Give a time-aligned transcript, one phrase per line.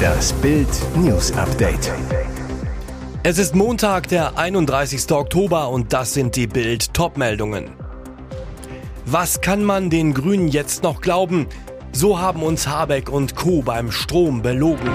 [0.00, 1.92] Das Bild News Update.
[3.22, 5.10] Es ist Montag, der 31.
[5.12, 7.70] Oktober und das sind die Bild Topmeldungen.
[9.04, 11.46] Was kann man den Grünen jetzt noch glauben?
[11.92, 14.90] So haben uns Habeck und Co beim Strom belogen.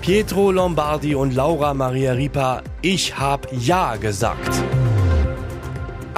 [0.00, 4.62] Pietro Lombardi und Laura Maria Ripa, ich hab Ja gesagt.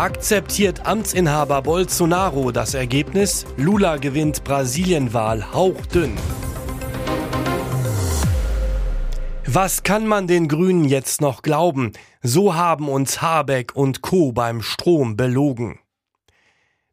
[0.01, 3.45] Akzeptiert Amtsinhaber Bolsonaro das Ergebnis?
[3.59, 6.16] Lula gewinnt Brasilienwahl hauchdünn.
[9.45, 11.92] Was kann man den Grünen jetzt noch glauben?
[12.23, 14.33] So haben uns Habeck und Co.
[14.33, 15.78] beim Strom belogen.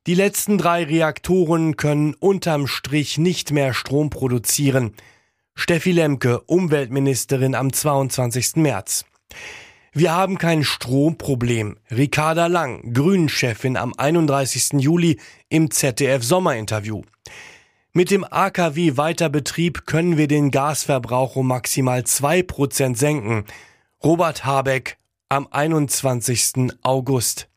[0.06, 4.92] Die letzten drei Reaktoren können unterm Strich nicht mehr Strom produzieren.
[5.56, 8.58] Steffi Lemke, Umweltministerin am 22.
[8.58, 9.06] März.
[10.00, 11.78] Wir haben kein Stromproblem.
[11.90, 14.74] Ricarda Lang, Grünen-Chefin am 31.
[14.74, 15.20] Juli
[15.50, 17.02] im ZDF Sommerinterview.
[17.94, 23.46] Mit dem AKW-Weiterbetrieb können wir den Gasverbrauch um maximal zwei Prozent senken.
[24.04, 25.00] Robert Habeck
[25.30, 26.74] am 21.
[26.84, 27.48] August.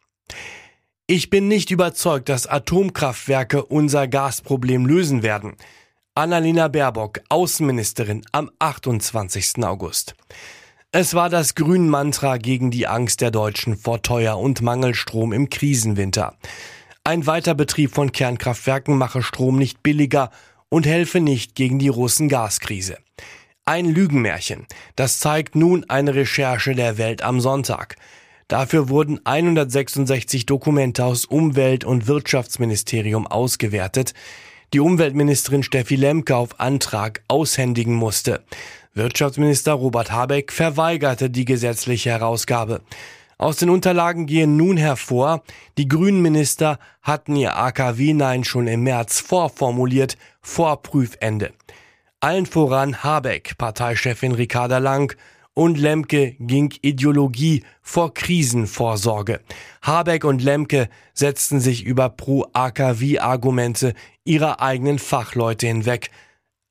[1.06, 5.56] Ich bin nicht überzeugt, dass Atomkraftwerke unser Gasproblem lösen werden.
[6.14, 9.62] Annalena Baerbock, Außenministerin am 28.
[9.62, 10.14] August.
[10.92, 16.36] Es war das Grün-Mantra gegen die Angst der Deutschen vor Teuer- und Mangelstrom im Krisenwinter.
[17.04, 20.32] Ein Weiterbetrieb von Kernkraftwerken mache Strom nicht billiger
[20.68, 22.98] und helfe nicht gegen die Russen-Gaskrise.
[23.64, 24.66] Ein Lügenmärchen.
[24.96, 27.94] Das zeigt nun eine Recherche der Welt am Sonntag.
[28.48, 34.12] Dafür wurden 166 Dokumente aus Umwelt- und Wirtschaftsministerium ausgewertet,
[34.72, 38.42] die Umweltministerin Steffi Lemke auf Antrag aushändigen musste.
[38.92, 42.80] Wirtschaftsminister Robert Habeck verweigerte die gesetzliche Herausgabe.
[43.38, 45.44] Aus den Unterlagen gehen nun hervor,
[45.78, 51.52] die Grünen Minister hatten ihr AKW-Nein schon im März vorformuliert, vor Prüfende.
[52.18, 55.16] Allen voran Habeck, Parteichefin Ricarda Lang
[55.54, 59.40] und Lemke ging Ideologie vor Krisenvorsorge.
[59.82, 66.10] Habeck und Lemke setzten sich über Pro-AKW-Argumente ihrer eigenen Fachleute hinweg.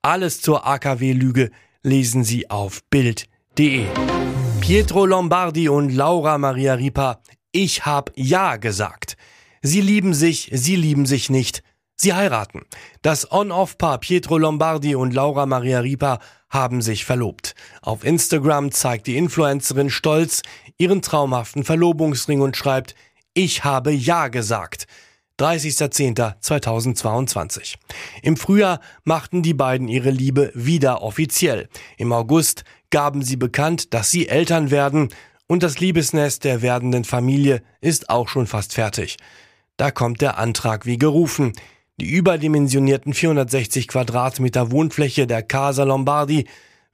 [0.01, 1.49] Alles zur AKW-Lüge
[1.83, 3.85] lesen Sie auf Bild.de.
[4.59, 9.15] Pietro Lombardi und Laura Maria Ripa, ich hab Ja gesagt.
[9.61, 11.63] Sie lieben sich, sie lieben sich nicht.
[11.95, 12.65] Sie heiraten.
[13.01, 16.19] Das On-Off-Paar Pietro Lombardi und Laura Maria Ripa
[16.49, 17.55] haben sich verlobt.
[17.81, 20.41] Auf Instagram zeigt die Influencerin stolz
[20.77, 22.95] ihren traumhaften Verlobungsring und schreibt,
[23.33, 24.85] ich habe Ja gesagt.
[25.39, 27.75] 30.10.2022.
[28.21, 31.69] Im Frühjahr machten die beiden ihre Liebe wieder offiziell.
[31.97, 35.09] Im August gaben sie bekannt, dass sie Eltern werden
[35.47, 39.17] und das Liebesnest der werdenden Familie ist auch schon fast fertig.
[39.77, 41.53] Da kommt der Antrag wie gerufen.
[41.99, 46.47] Die überdimensionierten 460 Quadratmeter Wohnfläche der Casa Lombardi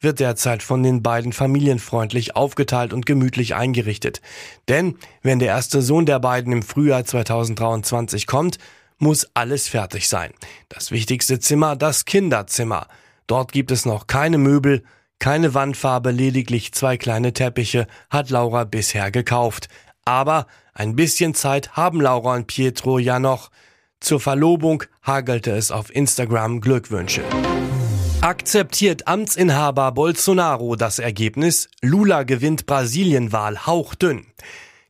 [0.05, 4.21] wird derzeit von den beiden familienfreundlich aufgeteilt und gemütlich eingerichtet.
[4.69, 8.57] Denn wenn der erste Sohn der beiden im Frühjahr 2023 kommt,
[8.97, 10.31] muss alles fertig sein.
[10.69, 12.87] Das wichtigste Zimmer, das Kinderzimmer.
[13.27, 14.83] Dort gibt es noch keine Möbel,
[15.19, 19.67] keine Wandfarbe, lediglich zwei kleine Teppiche hat Laura bisher gekauft.
[20.05, 23.49] Aber ein bisschen Zeit haben Laura und Pietro ja noch.
[23.99, 27.23] Zur Verlobung hagelte es auf Instagram Glückwünsche.
[28.25, 31.69] Akzeptiert Amtsinhaber Bolsonaro das Ergebnis?
[31.83, 34.25] Lula gewinnt Brasilienwahl hauchdünn.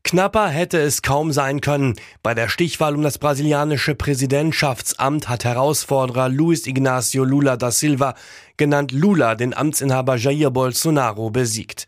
[0.03, 1.95] Knapper hätte es kaum sein können.
[2.24, 8.16] Bei der Stichwahl um das brasilianische Präsidentschaftsamt hat Herausforderer Luis Ignacio Lula da Silva,
[8.56, 11.88] genannt Lula, den Amtsinhaber Jair Bolsonaro besiegt.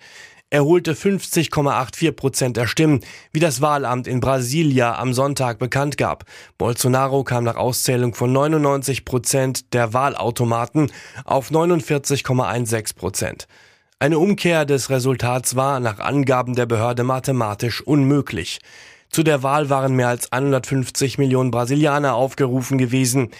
[0.49, 3.01] Er holte 50,84 Prozent der Stimmen,
[3.33, 6.23] wie das Wahlamt in Brasilia am Sonntag bekannt gab.
[6.57, 10.89] Bolsonaro kam nach Auszählung von 99 Prozent der Wahlautomaten
[11.25, 13.47] auf 49,16 Prozent.
[13.99, 18.59] Eine Umkehr des Resultats war nach Angaben der Behörde mathematisch unmöglich.
[19.09, 23.31] Zu der Wahl waren mehr als 150 Millionen Brasilianer aufgerufen gewesen.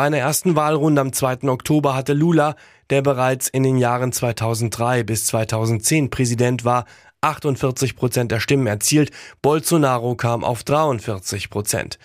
[0.00, 1.42] Bei einer ersten Wahlrunde am 2.
[1.50, 2.56] Oktober hatte Lula,
[2.88, 6.86] der bereits in den Jahren 2003 bis 2010 Präsident war,
[7.20, 9.10] 48 Prozent der Stimmen erzielt,
[9.42, 11.98] Bolsonaro kam auf 43 Prozent.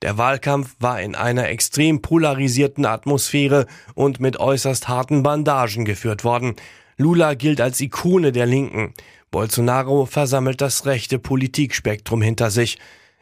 [0.00, 6.56] Der Wahlkampf war in einer extrem polarisierten Atmosphäre und mit äußerst harten Bandagen geführt worden.
[6.96, 8.94] Lula gilt als Ikone der Linken.
[9.30, 12.78] Bolsonaro versammelt das rechte Politikspektrum hinter sich.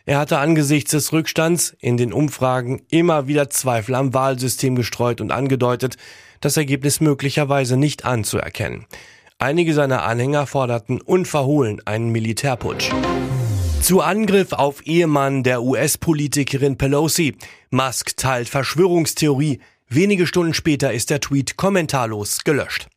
[0.07, 5.31] Er hatte angesichts des Rückstands in den Umfragen immer wieder Zweifel am Wahlsystem gestreut und
[5.31, 5.97] angedeutet,
[6.41, 8.87] das Ergebnis möglicherweise nicht anzuerkennen.
[9.39, 12.91] Einige seiner Anhänger forderten unverhohlen einen Militärputsch.
[13.83, 17.37] Zu Angriff auf Ehemann der US-Politikerin Pelosi.
[17.71, 19.61] Musk teilt Verschwörungstheorie.
[19.89, 22.89] Wenige Stunden später ist der Tweet kommentarlos gelöscht.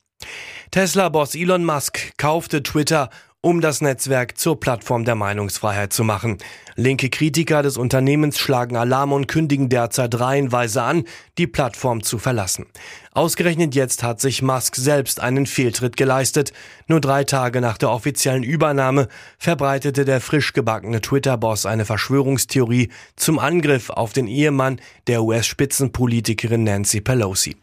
[0.71, 3.09] Tesla-Boss Elon Musk kaufte Twitter
[3.45, 6.37] um das Netzwerk zur Plattform der Meinungsfreiheit zu machen.
[6.77, 11.03] Linke Kritiker des Unternehmens schlagen Alarm und kündigen derzeit reihenweise an,
[11.37, 12.67] die Plattform zu verlassen.
[13.11, 16.53] Ausgerechnet jetzt hat sich Musk selbst einen Fehltritt geleistet.
[16.87, 23.39] Nur drei Tage nach der offiziellen Übernahme verbreitete der frisch gebackene Twitter-Boss eine Verschwörungstheorie zum
[23.39, 27.57] Angriff auf den Ehemann der US-Spitzenpolitikerin Nancy Pelosi.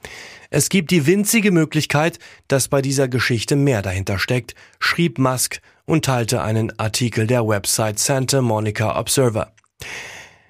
[0.52, 2.18] Es gibt die winzige Möglichkeit,
[2.48, 8.00] dass bei dieser Geschichte mehr dahinter steckt, schrieb Musk und teilte einen Artikel der Website
[8.00, 9.52] Santa Monica Observer.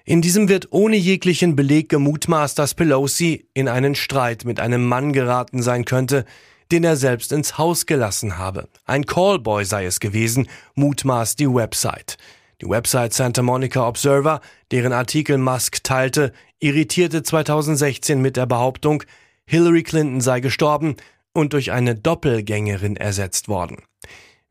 [0.06, 5.12] In diesem wird ohne jeglichen Beleg gemutmaßt, dass Pelosi in einen Streit mit einem Mann
[5.12, 6.24] geraten sein könnte,
[6.72, 8.70] den er selbst ins Haus gelassen habe.
[8.86, 12.16] Ein Callboy sei es gewesen, mutmaßt die Website.
[12.62, 19.04] Die Website Santa Monica Observer, deren Artikel Musk teilte, irritierte 2016 mit der Behauptung,
[19.50, 20.94] Hillary Clinton sei gestorben
[21.32, 23.78] und durch eine Doppelgängerin ersetzt worden.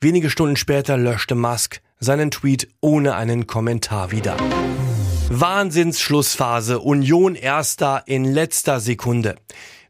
[0.01, 4.35] Wenige Stunden später löschte Musk seinen Tweet ohne einen Kommentar wieder.
[5.29, 9.37] Wahnsinnsschlussphase, Union erster in letzter Sekunde.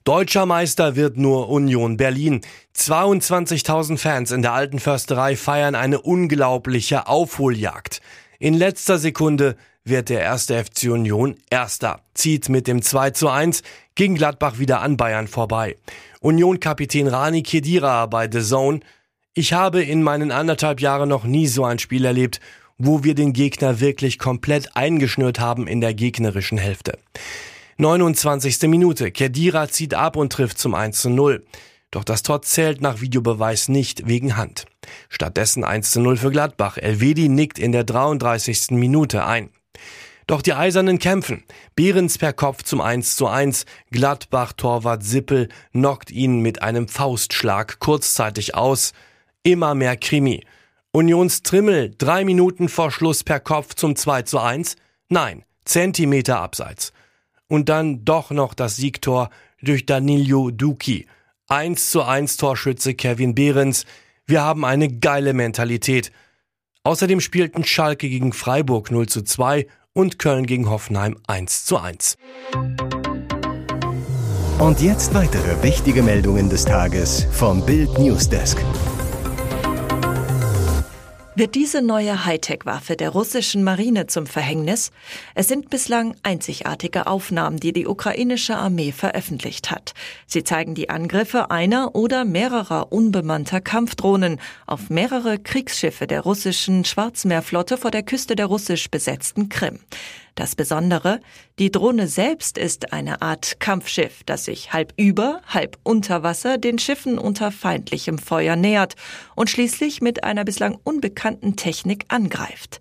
[0.03, 2.41] Deutscher Meister wird nur Union Berlin.
[2.77, 8.00] 22.000 Fans in der alten Försterei feiern eine unglaubliche Aufholjagd.
[8.38, 9.56] In letzter Sekunde
[9.89, 13.63] wird der erste FC Union Erster, zieht mit dem 2 zu 1
[13.95, 15.75] gegen Gladbach wieder an Bayern vorbei.
[16.21, 18.80] Union-Kapitän Rani Kedira bei The Zone.
[19.33, 22.39] Ich habe in meinen anderthalb Jahren noch nie so ein Spiel erlebt,
[22.77, 26.97] wo wir den Gegner wirklich komplett eingeschnürt haben in der gegnerischen Hälfte.
[27.77, 28.62] 29.
[28.63, 29.12] Minute.
[29.12, 31.45] Kedira zieht ab und trifft zum 1 zu 0.
[31.92, 34.65] Doch das Tor zählt nach Videobeweis nicht wegen Hand.
[35.09, 36.77] Stattdessen 1 zu 0 für Gladbach.
[36.77, 38.71] Elvedi nickt in der 33.
[38.71, 39.50] Minute ein.
[40.28, 41.44] Doch die Eisernen kämpfen.
[41.76, 43.66] Behrens per Kopf zum 1 zu 1.
[43.90, 48.94] Gladbach-Torwart Sippel knockt ihn mit einem Faustschlag kurzzeitig aus.
[49.42, 50.46] Immer mehr Krimi.
[50.92, 54.76] Unions Trimmel drei Minuten vor Schluss per Kopf zum 2 zu 1.
[55.08, 56.94] Nein, Zentimeter abseits.
[57.48, 59.31] Und dann doch noch das Siegtor
[59.62, 61.08] durch Danilo Duki.
[61.48, 63.86] 1 zu 1 Torschütze Kevin Behrens.
[64.28, 66.12] Wir haben eine geile Mentalität.
[66.84, 72.18] Außerdem spielten Schalke gegen Freiburg 0 zu 2 und Köln gegen Hoffenheim 1 zu 1.
[74.60, 78.58] Und jetzt weitere wichtige Meldungen des Tages vom Bild Newsdesk.
[81.39, 84.91] Wird diese neue Hightech-Waffe der russischen Marine zum Verhängnis?
[85.36, 89.94] Es sind bislang einzigartige Aufnahmen, die die ukrainische Armee veröffentlicht hat.
[90.27, 97.77] Sie zeigen die Angriffe einer oder mehrerer unbemannter Kampfdrohnen auf mehrere Kriegsschiffe der russischen Schwarzmeerflotte
[97.77, 99.80] vor der Küste der russisch besetzten Krim.
[100.36, 101.20] Das Besondere,
[101.58, 106.80] die Drohne selbst ist eine Art Kampfschiff, das sich halb über, halb unter Wasser den
[106.80, 108.96] Schiffen unter feindlichem Feuer nähert
[109.36, 112.80] und schließlich mit einer bislang unbekannten Technik angreift.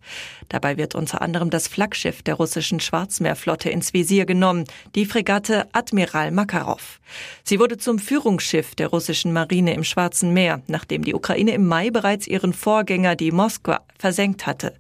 [0.49, 4.65] Dabei wird unter anderem das Flaggschiff der russischen Schwarzmeerflotte ins Visier genommen,
[4.95, 7.01] die Fregatte Admiral Makarov.
[7.45, 11.91] Sie wurde zum Führungsschiff der russischen Marine im Schwarzen Meer, nachdem die Ukraine im Mai
[11.91, 14.75] bereits ihren Vorgänger, die Moskwa, versenkt hatte.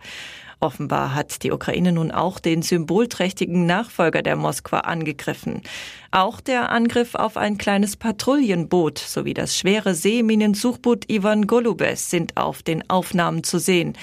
[0.60, 5.62] Offenbar hat die Ukraine nun auch den symbolträchtigen Nachfolger der Moskwa angegriffen.
[6.10, 12.64] Auch der Angriff auf ein kleines Patrouillenboot sowie das schwere Seeminensuchboot Ivan Golubes sind auf
[12.64, 13.96] den Aufnahmen zu sehen.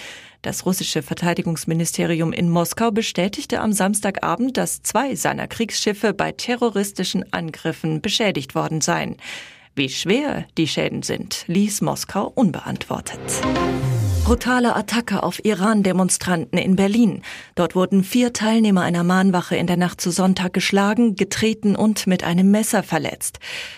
[0.44, 8.00] Das russische Verteidigungsministerium in Moskau bestätigte am Samstagabend, dass zwei seiner Kriegsschiffe bei terroristischen Angriffen
[8.00, 9.18] beschädigt worden seien.
[9.74, 13.20] Wie schwer die Schäden sind, ließ Moskau unbeantwortet.
[14.26, 17.22] Brutale Attacke auf Iran-Demonstranten in Berlin.
[17.54, 22.24] Dort wurden vier Teilnehmer einer Mahnwache in der Nacht zu Sonntag geschlagen, getreten und mit
[22.24, 23.38] einem Messer verletzt.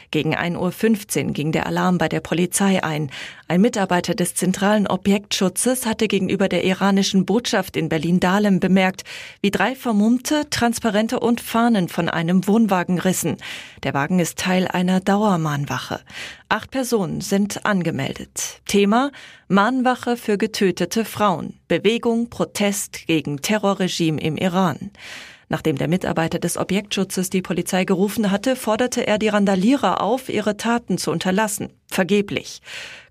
[0.09, 3.11] Gegen 1.15 Uhr ging der Alarm bei der Polizei ein.
[3.49, 9.03] Ein Mitarbeiter des zentralen Objektschutzes hatte gegenüber der iranischen Botschaft in Berlin-Dahlem bemerkt,
[9.41, 13.35] wie drei Vermummte Transparente und Fahnen von einem Wohnwagen rissen.
[13.83, 15.99] Der Wagen ist Teil einer Dauermahnwache.
[16.47, 18.61] Acht Personen sind angemeldet.
[18.65, 19.11] Thema
[19.49, 21.53] Mahnwache für getötete Frauen.
[21.69, 24.91] Bewegung, Protest gegen Terrorregime im Iran.
[25.47, 30.57] Nachdem der Mitarbeiter des Objektschutzes die Polizei gerufen hatte, forderte er die Randalierer auf, ihre
[30.57, 31.71] Taten zu unterlassen.
[31.89, 32.61] Vergeblich.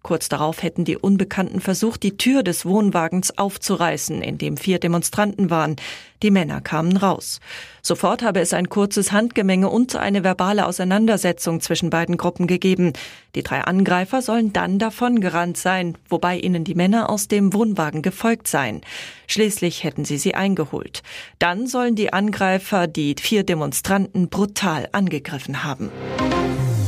[0.07, 5.51] Kurz darauf hätten die Unbekannten versucht, die Tür des Wohnwagens aufzureißen, in dem vier Demonstranten
[5.51, 5.75] waren.
[6.23, 7.41] Die Männer kamen raus.
[7.83, 12.93] Sofort habe es ein kurzes Handgemenge und eine verbale Auseinandersetzung zwischen beiden Gruppen gegeben.
[13.35, 18.47] Die drei Angreifer sollen dann davongerannt sein, wobei ihnen die Männer aus dem Wohnwagen gefolgt
[18.47, 18.83] seien.
[19.27, 21.03] Schließlich hätten sie sie eingeholt.
[21.41, 25.91] Dann sollen die Angreifer die vier Demonstranten brutal angegriffen haben.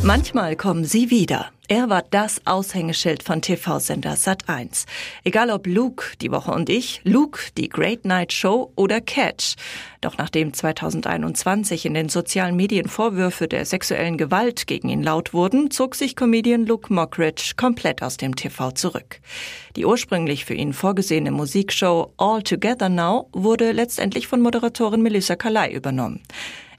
[0.04, 1.50] Manchmal kommen sie wieder.
[1.66, 4.86] Er war das Aushängeschild von TV-Sender Sat1.
[5.24, 9.56] Egal ob Luke, die Woche und ich, Luke, die Great Night Show oder Catch.
[10.00, 15.70] Doch nachdem 2021 in den sozialen Medien Vorwürfe der sexuellen Gewalt gegen ihn laut wurden,
[15.70, 19.20] zog sich Comedian Luke Mockridge komplett aus dem TV zurück.
[19.76, 25.72] Die ursprünglich für ihn vorgesehene Musikshow All Together Now wurde letztendlich von Moderatorin Melissa Kalai
[25.72, 26.22] übernommen.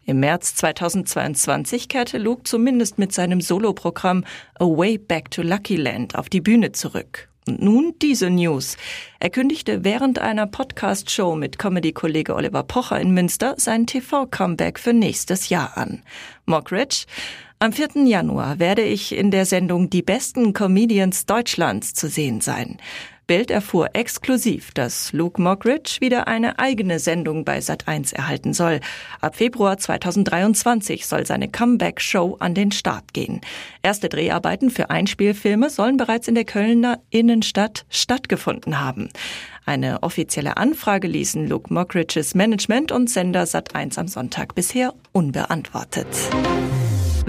[0.10, 4.26] Im März 2022 kehrte Luke zumindest mit seinem Soloprogramm
[4.56, 7.30] A Way Back to Lucky Land auf die Bühne zurück.
[7.48, 8.76] Und nun diese News.
[9.20, 15.50] Er kündigte während einer Podcast-Show mit Comedy-Kollege Oliver Pocher in Münster sein TV-Comeback für nächstes
[15.50, 16.02] Jahr an.
[16.48, 17.06] Mockridge,
[17.60, 18.08] am 4.
[18.08, 22.78] Januar werde ich in der Sendung Die besten Comedians Deutschlands zu sehen sein.
[23.30, 28.80] Bild erfuhr exklusiv, dass Luke Mockridge wieder eine eigene Sendung bei Sat1 erhalten soll.
[29.22, 33.42] Ab Februar 2023 soll seine Comeback-Show an den Start gehen.
[33.84, 39.10] Erste Dreharbeiten für Einspielfilme sollen bereits in der Kölner Innenstadt stattgefunden haben.
[39.64, 46.08] Eine offizielle Anfrage ließen Luke Mockridges Management und Sender Sat1 am Sonntag bisher unbeantwortet.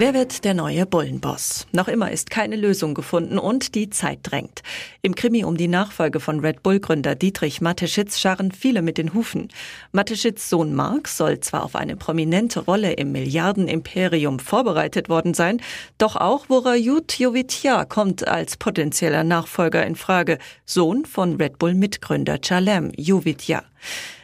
[0.01, 1.67] Wer wird der neue Bullenboss?
[1.73, 4.63] Noch immer ist keine Lösung gefunden und die Zeit drängt.
[5.03, 9.49] Im Krimi um die Nachfolge von Red Bull-Gründer Dietrich Mateschitz scharren viele mit den Hufen.
[9.91, 15.61] Mateschitz Sohn Mark soll zwar auf eine prominente Rolle im Milliardenimperium vorbereitet worden sein,
[15.99, 22.91] doch auch Vorajut Jovitia kommt als potenzieller Nachfolger in Frage, Sohn von Red Bull-Mitgründer Chalem
[22.97, 23.61] Jovitia.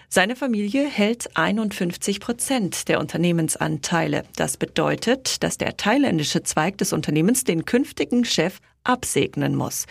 [0.10, 4.24] Seine Familie hält 51 Prozent der Unternehmensanteile.
[4.38, 9.86] Das bedeutet, dass der thailändische Zweig des Unternehmens den künftigen Chef absegnen muss.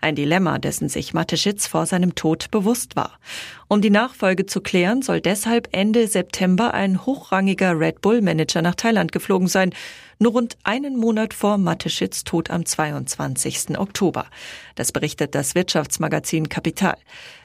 [0.00, 3.20] Ein Dilemma, dessen sich Mateschitz vor seinem Tod bewusst war.
[3.68, 8.74] Um die Nachfolge zu klären, soll deshalb Ende September ein hochrangiger Red Bull Manager nach
[8.74, 9.72] Thailand geflogen sein,
[10.18, 13.78] nur rund einen Monat vor Mateschitz Tod am 22.
[13.78, 14.26] Oktober.
[14.74, 16.96] Das berichtet das Wirtschaftsmagazin Kapital.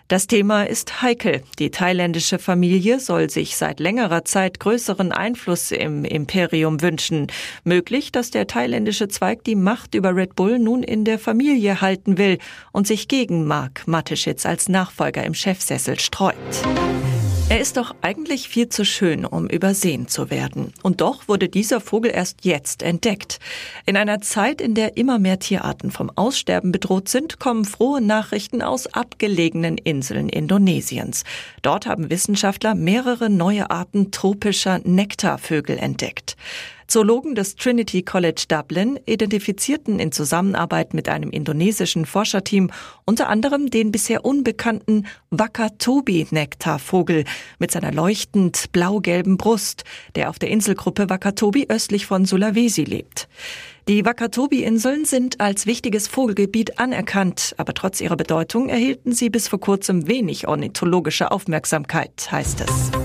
[0.08, 1.42] Das Thema ist heikel.
[1.58, 7.26] Die thailändische Familie soll sich seit längerer Zeit größeren Einfluss im Imperium wünschen.
[7.64, 12.20] Möglich, dass der thailändische Zweig die Macht über Red Bull nun in der Familie halten
[12.20, 12.38] will
[12.72, 16.36] und sich gegen Mark Mateschitz als Nachfolger im Chefsessel streut.
[17.48, 20.74] Er ist doch eigentlich viel zu schön, um übersehen zu werden.
[20.82, 23.40] Und doch wurde dieser Vogel erst jetzt entdeckt.
[23.86, 28.64] In einer Zeit, in der immer mehr Tierarten vom Aussterben bedroht sind, kommen frohe Nachrichten
[28.64, 31.24] aus abgelegenen Inseln Indonesiens.
[31.62, 36.38] Dort haben Wissenschaftler mehrere neue Arten tropischer Nektarvögel entdeckt.
[36.88, 42.72] Zoologen des Trinity College Dublin identifizierten in Zusammenarbeit mit einem indonesischen Forscherteam
[43.06, 47.26] unter anderem den bisher unbekannten Wakatobi-Nektarvogel
[47.60, 49.84] mit seiner leuchtend blau-gelben Brust,
[50.16, 53.28] der auf der Inselgruppe Wakatobi östlich von Sulawesi lebt.
[53.88, 59.60] Die Wakatobi-Inseln sind als wichtiges Vogelgebiet anerkannt, aber trotz ihrer Bedeutung erhielten sie bis vor
[59.60, 63.05] kurzem wenig ornithologische Aufmerksamkeit, heißt es.